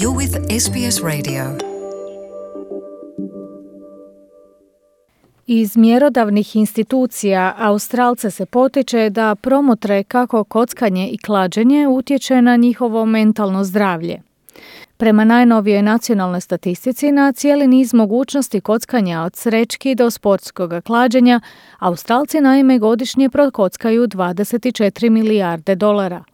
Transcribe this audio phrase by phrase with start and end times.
[0.00, 1.44] You're with SBS Radio.
[5.46, 13.06] Iz mjerodavnih institucija Australce se potiče da promotre kako kockanje i klađenje utječe na njihovo
[13.06, 14.22] mentalno zdravlje.
[14.96, 21.40] Prema najnovijoj nacionalnoj statistici na cijeli niz mogućnosti kockanja od srećki do sportskog klađenja,
[21.78, 26.24] Australci naime godišnje prokockaju 24 milijarde dolara.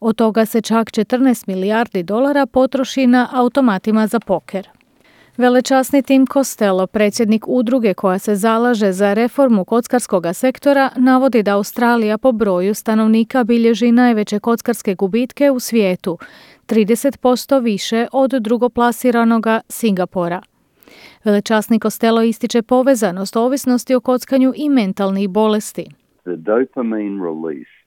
[0.00, 4.68] Od toga se čak 14 milijardi dolara potroši na automatima za poker.
[5.36, 12.18] Velečasni Tim Costello, predsjednik udruge koja se zalaže za reformu kockarskog sektora, navodi da Australija
[12.18, 16.18] po broju stanovnika bilježi najveće kockarske gubitke u svijetu,
[16.66, 20.42] 30% više od drugoplasiranoga Singapura.
[21.24, 25.84] Velečasni Costello ističe povezanost ovisnosti o kockanju i mentalnih bolesti.
[26.24, 27.77] The dopamine released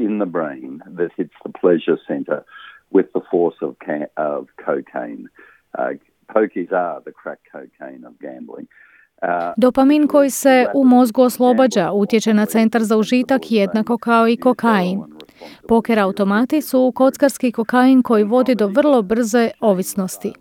[0.00, 2.44] in the brain that hits the pleasure center
[2.90, 3.76] with the force of,
[4.16, 5.28] of cocaine.
[5.78, 5.90] Uh,
[9.56, 15.02] Dopamin koji se u mozgu oslobađa utječe na centar za užitak jednako kao i kokain.
[15.68, 20.32] Poker automati su kockarski kokain koji vodi do vrlo brze ovisnosti.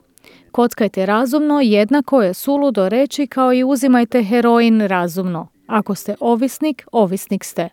[0.51, 5.47] Kockajte razumno jednako je suludo reći kao i uzimajte heroin razumno.
[5.67, 7.69] Ako ste ovisnik, ovisnik ste.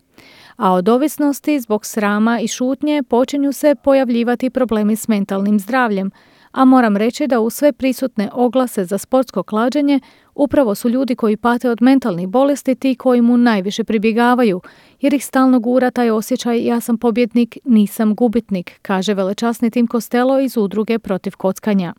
[0.57, 6.11] A od ovisnosti zbog srama i šutnje počinju se pojavljivati problemi s mentalnim zdravljem,
[6.53, 10.01] a moram reći da u sve prisutne oglase za sportsko klađenje
[10.35, 14.61] upravo su ljudi koji pate od mentalnih bolesti ti koji mu najviše pribjegavaju,
[15.01, 20.41] jer ih stalno gura taj osjećaj ja sam pobjednik, nisam gubitnik, kaže velečasni Tim Costello
[20.41, 21.95] iz udruge protiv kockanja.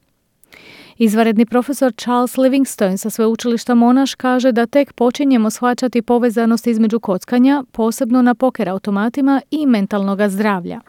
[1.00, 7.64] Izvaredni profesor Charles Livingstone sa sveučilišta Monaš kaže da tek počinjemo shvaćati povezanost između kockanja,
[7.72, 10.82] posebno na poker automatima i mentalnog zdravlja.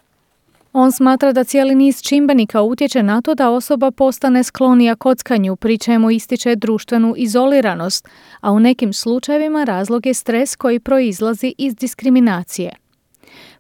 [0.73, 5.79] On smatra da cijeli niz čimbenika utječe na to da osoba postane sklonija kockanju, pri
[5.79, 8.09] čemu ističe društvenu izoliranost,
[8.41, 12.87] a u nekim slučajevima razlog je stres koji proizlazi iz diskriminacije.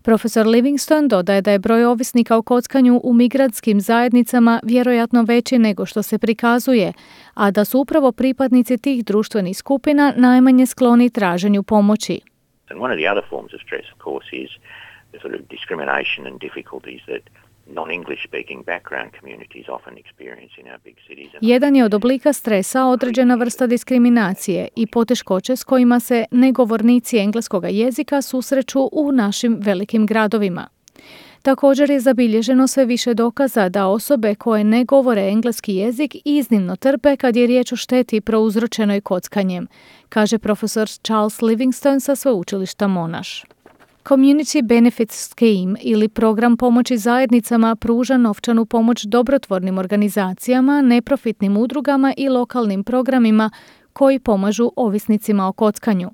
[0.08, 5.86] Profesor Livingston dodaje da je broj ovisnika o kockanju u migratskim zajednicama vjerojatno veći nego
[5.86, 6.92] što se prikazuje,
[7.34, 12.20] a da su upravo pripadnici tih društvenih skupina najmanje skloni traženju pomoći.
[12.70, 14.50] And one of the other forms of stress, of course, is
[15.12, 17.22] the sort of discrimination and difficulties that
[21.40, 27.64] jedan je od oblika stresa određena vrsta diskriminacije i poteškoće s kojima se negovornici engleskog
[27.70, 30.68] jezika susreću u našim velikim gradovima.
[31.42, 37.16] Također je zabilježeno sve više dokaza da osobe koje ne govore engleski jezik iznimno trpe
[37.16, 39.66] kad je riječ o šteti prouzročenoj kockanjem,
[40.08, 43.57] kaže profesor Charles Livingston sa sveučilišta Monash.
[44.08, 52.28] Community Benefit Scheme ili program pomoći zajednicama pruža novčanu pomoć dobrotvornim organizacijama, neprofitnim udrugama i
[52.28, 53.50] lokalnim programima
[53.92, 56.10] koji pomažu ovisnicima o kockanju.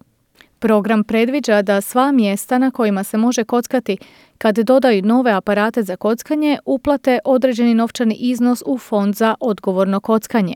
[0.58, 3.96] Program predviđa da sva mjesta na kojima se može kockati
[4.38, 10.54] kad dodaju nove aparate za kockanje uplate određeni novčani iznos u fond za odgovorno kockanje.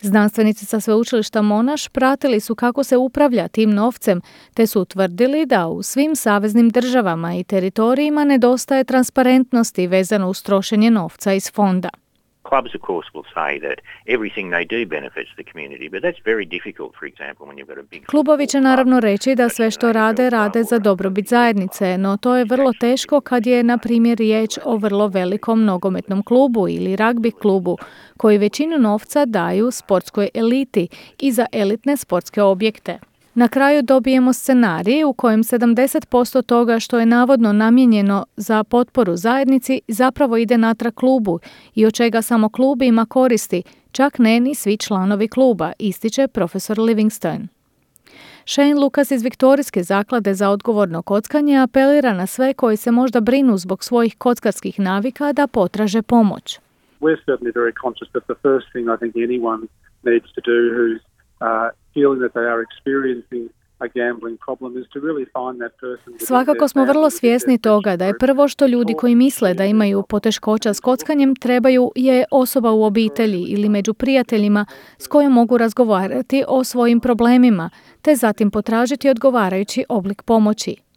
[0.00, 4.20] Znanstvenici sa sveučilišta Monaš pratili su kako se upravlja tim novcem,
[4.54, 10.90] te su utvrdili da u svim saveznim državama i teritorijima nedostaje transparentnosti vezano uz trošenje
[10.90, 11.88] novca iz fonda.
[12.50, 13.78] Clubs, of course, will say that
[14.14, 17.78] everything they do benefits the community, but that's very difficult, for example, when you've got
[17.78, 18.06] a big...
[18.06, 22.44] Klubovi će naravno reći da sve što rade, rade za dobrobit zajednice, no to je
[22.44, 27.78] vrlo teško kad je, na primjer, riječ o vrlo velikom nogometnom klubu ili ragbi klubu,
[28.16, 30.88] koji većinu novca daju sportskoj eliti
[31.18, 33.09] i za elitne sportske objekte.
[33.34, 39.80] Na kraju dobijemo scenarij u kojem 70% toga što je navodno namijenjeno za potporu zajednici
[39.88, 41.40] zapravo ide natrag klubu
[41.74, 46.78] i od čega samo klub ima koristi, čak ne ni svi članovi kluba, ističe profesor
[46.78, 47.46] Livingstone.
[48.46, 53.58] Shane Lucas iz Viktorijske zaklade za odgovorno kockanje apelira na sve koji se možda brinu
[53.58, 56.58] zbog svojih kockarskih navika da potraže pomoć.
[57.00, 59.62] We're certainly very conscious that the first thing I think anyone
[60.02, 61.00] needs to do who's
[61.40, 61.79] uh,
[66.18, 70.74] Svakako smo vrlo svjesni toga da je prvo što ljudi koji misle da imaju poteškoća
[70.74, 74.66] s kockanjem trebaju je osoba u obitelji ili među prijateljima
[74.98, 77.70] s kojom mogu razgovarati o svojim problemima,
[78.02, 80.89] te zatim potražiti odgovarajući oblik pomoći.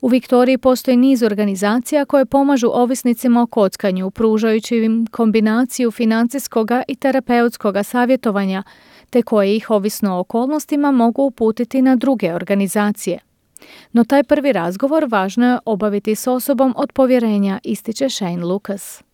[0.00, 6.96] U Viktoriji postoji niz organizacija koje pomažu ovisnicima o kockanju, pružajući im kombinaciju financijskog i
[6.96, 8.62] terapeutskog savjetovanja,
[9.10, 13.18] te koje ih ovisno o okolnostima mogu uputiti na druge organizacije.
[13.92, 19.07] No taj prvi razgovor važno je obaviti s osobom od povjerenja, ističe Shane Lucas.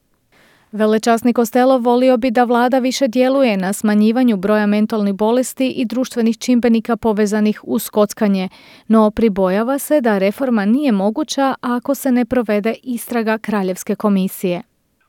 [0.76, 6.38] Velečasni Kostelo volio bi da vlada više djeluje na smanjivanju broja mentalnih bolesti i društvenih
[6.38, 8.48] čimbenika povezanih uz kockanje,
[8.88, 14.62] no pribojava se da reforma nije moguća ako se ne provede istraga Kraljevske komisije.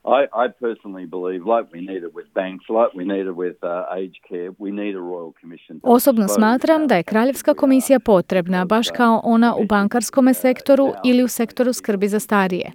[0.04, 3.56] I, I personally believe, like we need it with banks, like we need it with
[3.62, 5.80] uh, aged care, we need a royal commission.
[5.82, 11.28] Osobno smatram da je Kraljevska komisija potrebna, baš kao ona u bankarskome sektoru ili u
[11.28, 12.72] sektoru skrbi za starije.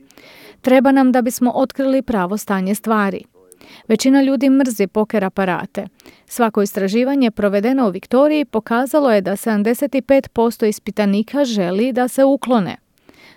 [0.61, 3.23] Treba nam da bismo otkrili pravo stanje stvari.
[3.87, 5.87] Većina ljudi mrzi poker aparate.
[6.25, 12.77] Svako istraživanje provedeno u Viktoriji pokazalo je da 75% ispitanika želi da se uklone.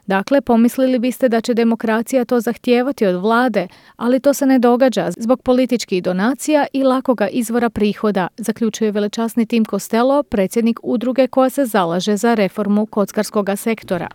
[0.07, 5.11] Dakle, pomislili biste da će demokracija to zahtijevati od vlade, ali to se ne događa
[5.19, 11.65] zbog političkih donacija i lakoga izvora prihoda, zaključuje velečasni Tim Costello, predsjednik udruge koja se
[11.65, 14.09] zalaže za reformu kockarskog sektora.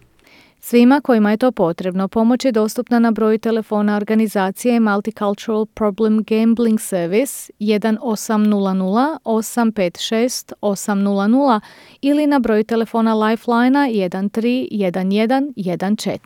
[0.61, 6.81] Svima kojima je to potrebno, pomoć je dostupna na broju telefona organizacije Multicultural Problem Gambling
[6.81, 11.59] Service 1800 856 800
[12.01, 16.17] ili na broju telefona Lifelina 131114.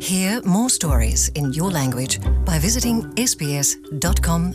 [0.00, 4.52] Hear more stories in your language by visiting sbs.com.au.